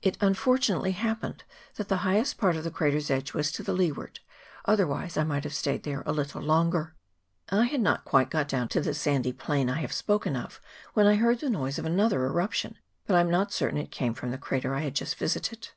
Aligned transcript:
It 0.00 0.16
unfortunately 0.20 0.92
happened 0.92 1.42
that 1.74 1.88
the 1.88 1.96
highest 2.06 2.38
part 2.38 2.54
of 2.54 2.62
the 2.62 2.70
crater's 2.70 3.10
edge 3.10 3.34
was 3.34 3.50
to 3.50 3.72
leeward, 3.72 4.20
otherwise 4.64 5.16
I 5.16 5.24
might 5.24 5.42
have 5.42 5.54
stayed 5.56 5.82
there 5.82 6.04
a 6.06 6.12
little 6.12 6.40
longer. 6.40 6.94
I 7.48 7.64
had 7.64 7.80
not 7.80 8.04
got 8.04 8.30
quite 8.30 8.48
down 8.48 8.68
to 8.68 8.80
the 8.80 8.94
sandy 8.94 9.32
plain 9.32 9.68
I 9.68 9.80
have 9.80 9.92
spoken 9.92 10.36
of 10.36 10.60
when 10.94 11.08
I 11.08 11.16
heard 11.16 11.40
the 11.40 11.50
noise 11.50 11.74
CHAP. 11.74 11.84
XXIV.] 11.84 11.86
OF 11.86 11.86
TONGARIRO. 11.86 11.86
355 11.86 11.86
of 11.86 11.92
another 12.20 12.26
eruption, 12.26 12.78
but 13.08 13.16
am 13.16 13.28
not 13.32 13.52
certain 13.52 13.78
it 13.80 13.90
came 13.90 14.14
from 14.14 14.30
the 14.30 14.38
crater 14.38 14.72
I 14.76 14.82
had 14.82 14.94
just 14.94 15.16
visited. 15.16 15.70